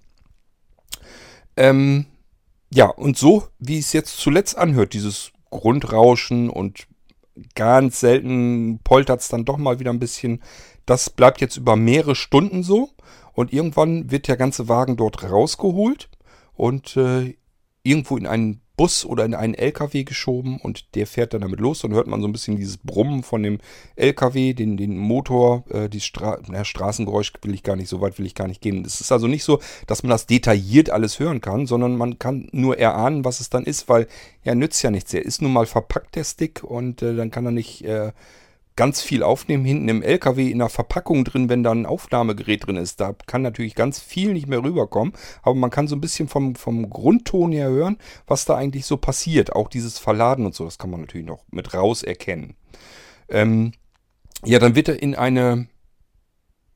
[1.58, 2.06] Ähm,
[2.74, 6.88] ja, und so, wie es jetzt zuletzt anhört, dieses Grundrauschen und
[7.56, 10.42] ganz selten poltert es dann doch mal wieder ein bisschen.
[10.86, 12.90] Das bleibt jetzt über mehrere Stunden so.
[13.34, 16.10] Und irgendwann wird der ganze Wagen dort rausgeholt
[16.56, 17.36] und äh,
[17.84, 21.82] irgendwo in einen Bus oder in einen LKW geschoben und der fährt dann damit los.
[21.82, 23.58] Dann hört man so ein bisschen dieses Brummen von dem
[23.96, 28.20] LKW, den, den Motor, äh, die Stra na, Straßengeräusch will ich gar nicht, so weit
[28.20, 28.86] will ich gar nicht gehen.
[28.86, 32.50] Es ist also nicht so, dass man das detailliert alles hören kann, sondern man kann
[32.52, 34.08] nur erahnen, was es dann ist, weil
[34.44, 35.12] ja nützt ja nichts.
[35.14, 38.12] Er ist nun mal verpackt, der Stick, und äh, dann kann er nicht äh,
[38.78, 39.66] ganz viel aufnehmen.
[39.66, 43.02] Hinten im LKW in der Verpackung drin, wenn da ein Aufnahmegerät drin ist.
[43.02, 45.14] Da kann natürlich ganz viel nicht mehr rüberkommen.
[45.42, 48.96] Aber man kann so ein bisschen vom, vom Grundton her hören, was da eigentlich so
[48.96, 49.54] passiert.
[49.54, 52.56] Auch dieses Verladen und so, das kann man natürlich noch mit raus erkennen.
[53.28, 53.74] Ähm,
[54.46, 55.68] ja, dann wird er in eine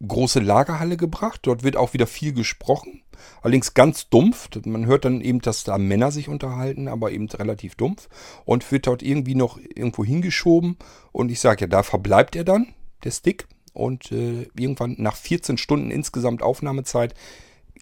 [0.05, 1.41] große Lagerhalle gebracht.
[1.43, 3.03] Dort wird auch wieder viel gesprochen.
[3.41, 4.49] Allerdings ganz dumpf.
[4.65, 8.09] Man hört dann eben, dass da Männer sich unterhalten, aber eben relativ dumpf.
[8.45, 10.77] Und wird dort irgendwie noch irgendwo hingeschoben.
[11.11, 12.73] Und ich sage ja, da verbleibt er dann,
[13.03, 13.47] der Stick.
[13.73, 17.13] Und äh, irgendwann nach 14 Stunden insgesamt Aufnahmezeit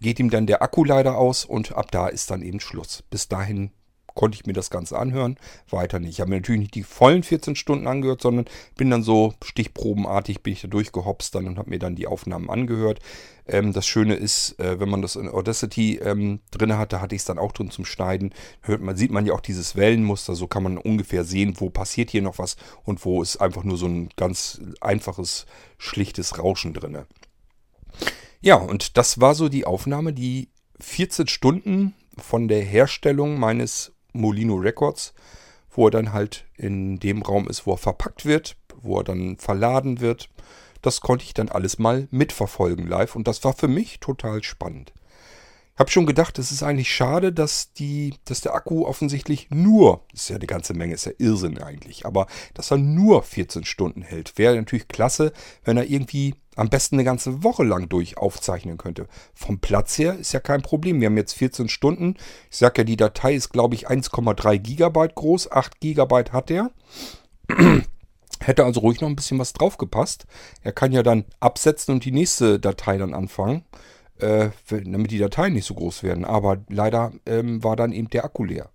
[0.01, 3.03] geht ihm dann der Akku leider aus und ab da ist dann eben Schluss.
[3.09, 3.71] Bis dahin
[4.19, 5.37] konnte ich mir das Ganze anhören.
[5.69, 6.09] Weiter nicht.
[6.09, 10.43] Ich habe mir natürlich nicht die vollen 14 Stunden angehört, sondern bin dann so stichprobenartig,
[10.43, 12.99] bin ich da durchgehopst dann und habe mir dann die Aufnahmen angehört.
[13.47, 17.15] Ähm, das Schöne ist, äh, wenn man das in Audacity ähm, drin hat, da hatte
[17.15, 20.35] ich es dann auch drin zum Schneiden, hört man, sieht man ja auch dieses Wellenmuster,
[20.35, 23.77] so kann man ungefähr sehen, wo passiert hier noch was und wo ist einfach nur
[23.77, 25.45] so ein ganz einfaches,
[25.77, 27.05] schlichtes Rauschen drin.
[28.41, 30.49] Ja, und das war so die Aufnahme, die
[30.81, 35.13] 14 Stunden von der Herstellung meines Molino Records,
[35.71, 39.37] wo er dann halt in dem Raum ist, wo er verpackt wird, wo er dann
[39.37, 40.29] verladen wird.
[40.81, 44.93] Das konnte ich dann alles mal mitverfolgen live und das war für mich total spannend.
[45.79, 50.29] Habe schon gedacht, es ist eigentlich schade, dass, die, dass der Akku offensichtlich nur, ist
[50.29, 54.37] ja eine ganze Menge, ist ja Irrsinn eigentlich, aber dass er nur 14 Stunden hält.
[54.37, 55.31] Wäre natürlich klasse,
[55.63, 59.07] wenn er irgendwie am besten eine ganze Woche lang durch aufzeichnen könnte.
[59.33, 60.99] Vom Platz her ist ja kein Problem.
[60.99, 62.17] Wir haben jetzt 14 Stunden.
[62.51, 65.49] Ich sage ja, die Datei ist, glaube ich, 1,3 Gigabyte groß.
[65.49, 66.71] 8 Gigabyte hat er.
[68.41, 70.25] Hätte also ruhig noch ein bisschen was draufgepasst.
[70.61, 73.63] Er kann ja dann absetzen und die nächste Datei dann anfangen,
[74.19, 76.25] äh, damit die Dateien nicht so groß werden.
[76.25, 78.69] Aber leider ähm, war dann eben der Akku leer.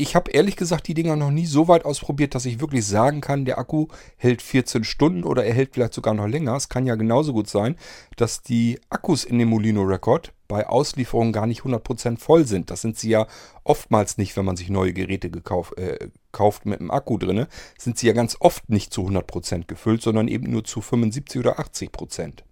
[0.00, 3.20] Ich habe ehrlich gesagt die Dinger noch nie so weit ausprobiert, dass ich wirklich sagen
[3.20, 6.56] kann, der Akku hält 14 Stunden oder er hält vielleicht sogar noch länger.
[6.56, 7.76] Es kann ja genauso gut sein,
[8.16, 12.70] dass die Akkus in dem Molino Record bei Auslieferung gar nicht 100% voll sind.
[12.70, 13.26] Das sind sie ja
[13.62, 17.46] oftmals nicht, wenn man sich neue Geräte gekauft, äh, kauft mit einem Akku drin.
[17.76, 21.60] Sind sie ja ganz oft nicht zu 100% gefüllt, sondern eben nur zu 75 oder
[21.60, 22.42] 80%.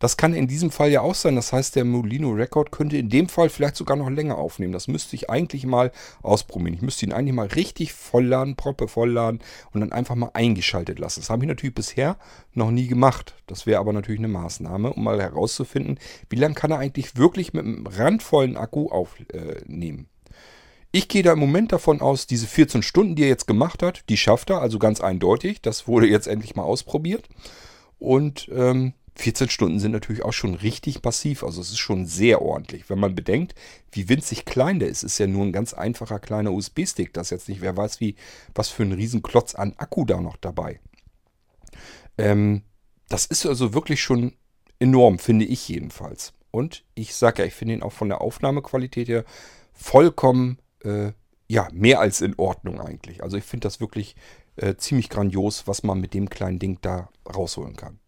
[0.00, 1.36] Das kann in diesem Fall ja auch sein.
[1.36, 4.72] Das heißt, der Molino Record könnte in dem Fall vielleicht sogar noch länger aufnehmen.
[4.72, 5.92] Das müsste ich eigentlich mal
[6.22, 6.74] ausprobieren.
[6.74, 9.40] Ich müsste ihn eigentlich mal richtig vollladen, proppe vollladen
[9.72, 11.20] und dann einfach mal eingeschaltet lassen.
[11.20, 12.16] Das habe ich natürlich bisher
[12.54, 13.34] noch nie gemacht.
[13.46, 15.98] Das wäre aber natürlich eine Maßnahme, um mal herauszufinden,
[16.30, 20.08] wie lange kann er eigentlich wirklich mit einem randvollen Akku aufnehmen.
[20.92, 24.02] Ich gehe da im Moment davon aus, diese 14 Stunden, die er jetzt gemacht hat,
[24.08, 25.62] die schafft er, also ganz eindeutig.
[25.62, 27.28] Das wurde jetzt endlich mal ausprobiert.
[28.00, 31.42] Und ähm, 14 Stunden sind natürlich auch schon richtig passiv.
[31.42, 32.88] Also es ist schon sehr ordentlich.
[32.88, 33.54] Wenn man bedenkt,
[33.92, 37.12] wie winzig klein der ist, ist ja nur ein ganz einfacher kleiner USB-Stick.
[37.12, 38.16] Das jetzt nicht, wer weiß, wie,
[38.54, 40.80] was für ein Riesenklotz an Akku da noch dabei.
[42.18, 42.62] Ähm,
[43.08, 44.34] das ist also wirklich schon
[44.78, 46.32] enorm, finde ich jedenfalls.
[46.50, 49.24] Und ich sage ja, ich finde ihn auch von der Aufnahmequalität her
[49.72, 51.12] vollkommen, äh,
[51.48, 53.22] ja, mehr als in Ordnung eigentlich.
[53.22, 54.14] Also ich finde das wirklich
[54.56, 57.98] äh, ziemlich grandios, was man mit dem kleinen Ding da rausholen kann.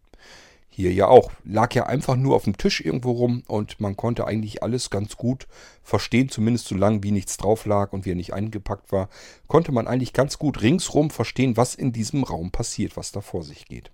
[0.75, 1.31] Hier ja auch.
[1.45, 5.17] Lag ja einfach nur auf dem Tisch irgendwo rum und man konnte eigentlich alles ganz
[5.17, 5.47] gut
[5.83, 9.09] verstehen, zumindest so lange wie nichts drauf lag und wie er nicht eingepackt war,
[9.47, 13.43] konnte man eigentlich ganz gut ringsrum verstehen, was in diesem Raum passiert, was da vor
[13.43, 13.91] sich geht.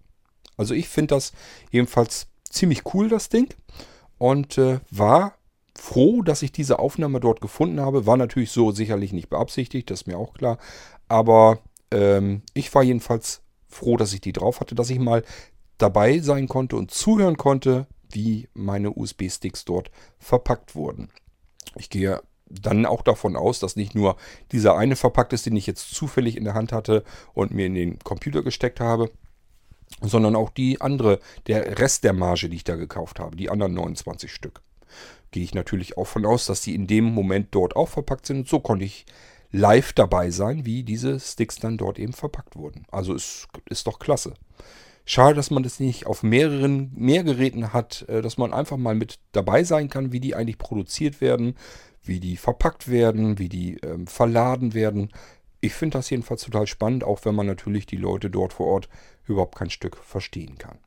[0.55, 1.33] Also ich finde das
[1.69, 3.53] jedenfalls ziemlich cool, das Ding.
[4.17, 5.33] Und äh, war
[5.75, 8.05] froh, dass ich diese Aufnahme dort gefunden habe.
[8.05, 10.57] War natürlich so sicherlich nicht beabsichtigt, das ist mir auch klar.
[11.07, 11.59] Aber
[11.91, 15.23] Ähm, ich war jedenfalls froh, dass ich die drauf hatte, dass ich mal
[15.81, 21.09] dabei sein konnte und zuhören konnte, wie meine USB-Sticks dort verpackt wurden.
[21.75, 24.15] Ich gehe dann auch davon aus, dass nicht nur
[24.51, 27.03] dieser eine verpackt ist, den ich jetzt zufällig in der Hand hatte
[27.33, 29.11] und mir in den Computer gesteckt habe,
[30.01, 33.73] sondern auch die andere, der Rest der Marge, die ich da gekauft habe, die anderen
[33.73, 34.61] 29 Stück.
[35.31, 38.37] Gehe ich natürlich auch von aus, dass die in dem Moment dort auch verpackt sind.
[38.39, 39.05] Und so konnte ich
[39.51, 42.85] live dabei sein, wie diese Sticks dann dort eben verpackt wurden.
[42.91, 44.33] Also ist, ist doch klasse.
[45.09, 48.93] Schade, dass man das nicht auf mehreren mehr Geräten hat, äh, dass man einfach mal
[48.93, 51.55] mit dabei sein kann, wie die eigentlich produziert werden,
[52.03, 55.11] wie die verpackt werden, wie die ähm, verladen werden.
[55.61, 58.87] Ich finde das jedenfalls total spannend, auch wenn man natürlich die Leute dort vor Ort
[59.25, 60.77] überhaupt kein Stück verstehen kann.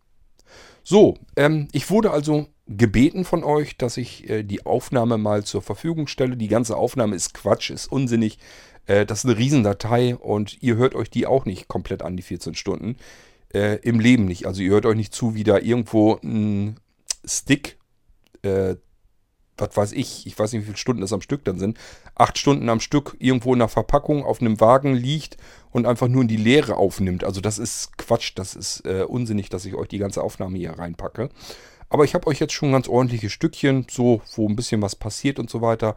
[0.84, 5.62] So, ähm, ich wurde also gebeten von euch, dass ich äh, die Aufnahme mal zur
[5.62, 6.36] Verfügung stelle.
[6.36, 8.38] Die ganze Aufnahme ist Quatsch, ist unsinnig.
[8.86, 12.22] Äh, das ist eine Riesendatei und ihr hört euch die auch nicht komplett an, die
[12.22, 12.96] 14 Stunden.
[13.54, 14.46] Äh, Im Leben nicht.
[14.46, 16.80] Also ihr hört euch nicht zu, wie da irgendwo ein
[17.24, 17.78] Stick,
[18.42, 18.76] äh,
[19.58, 21.78] was weiß ich, ich weiß nicht, wie viele Stunden das am Stück dann sind,
[22.14, 25.36] acht Stunden am Stück irgendwo in einer Verpackung auf einem Wagen liegt
[25.70, 27.24] und einfach nur in die Leere aufnimmt.
[27.24, 30.72] Also das ist Quatsch, das ist äh, unsinnig, dass ich euch die ganze Aufnahme hier
[30.72, 31.28] reinpacke.
[31.88, 35.38] Aber ich habe euch jetzt schon ganz ordentliche Stückchen, so wo ein bisschen was passiert
[35.38, 35.94] und so weiter.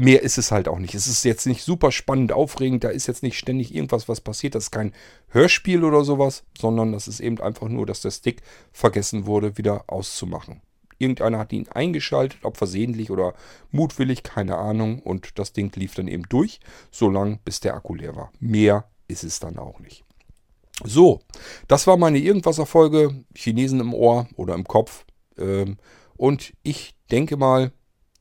[0.00, 0.94] Mehr ist es halt auch nicht.
[0.94, 2.84] Es ist jetzt nicht super spannend, aufregend.
[2.84, 4.54] Da ist jetzt nicht ständig irgendwas, was passiert.
[4.54, 4.92] Das ist kein
[5.26, 9.86] Hörspiel oder sowas, sondern das ist eben einfach nur, dass der Stick vergessen wurde, wieder
[9.88, 10.62] auszumachen.
[10.98, 13.34] Irgendeiner hat ihn eingeschaltet, ob versehentlich oder
[13.72, 15.00] mutwillig, keine Ahnung.
[15.00, 16.60] Und das Ding lief dann eben durch,
[16.92, 18.30] solange bis der Akku leer war.
[18.38, 20.04] Mehr ist es dann auch nicht.
[20.84, 21.22] So,
[21.66, 23.24] das war meine Irgendwas-Erfolge.
[23.34, 25.04] Chinesen im Ohr oder im Kopf.
[25.36, 25.76] Ähm,
[26.16, 27.72] und ich denke mal,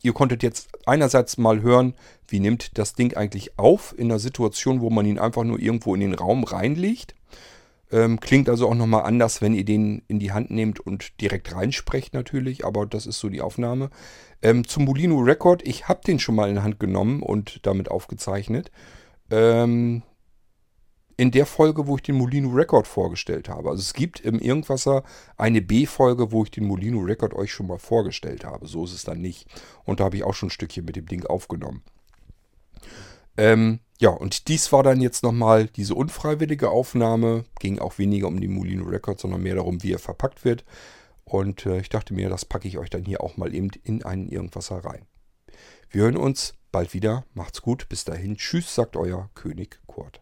[0.02, 1.94] ihr konntet jetzt einerseits mal hören,
[2.28, 5.96] wie nimmt das Ding eigentlich auf in einer Situation, wo man ihn einfach nur irgendwo
[5.96, 7.16] in den Raum reinlegt.
[7.90, 11.56] Ähm, klingt also auch nochmal anders, wenn ihr den in die Hand nehmt und direkt
[11.56, 13.90] reinsprecht natürlich, aber das ist so die Aufnahme.
[14.42, 17.90] Ähm, zum Molino Record, ich habe den schon mal in die Hand genommen und damit
[17.90, 18.72] aufgezeichnet.
[19.32, 20.04] Ähm,
[21.18, 23.70] in der Folge, wo ich den Molino Record vorgestellt habe.
[23.70, 25.04] Also es gibt im Irgendwasser
[25.36, 28.68] eine B-Folge, wo ich den Molino Record euch schon mal vorgestellt habe.
[28.68, 29.48] So ist es dann nicht.
[29.84, 31.82] Und da habe ich auch schon ein Stückchen mit dem Ding aufgenommen.
[33.36, 37.46] Ähm, ja, und dies war dann jetzt nochmal diese unfreiwillige Aufnahme.
[37.60, 40.66] Ging auch weniger um den Molino Record, sondern mehr darum, wie er verpackt wird.
[41.24, 44.06] Und äh, ich dachte mir, das packe ich euch dann hier auch mal eben in
[44.06, 45.08] einen Irgendwasser rein.
[45.90, 47.26] Wir hören uns bald wieder.
[47.34, 47.90] Macht's gut.
[47.90, 48.38] Bis dahin.
[48.38, 50.22] Tschüss, sagt euer König Kurt.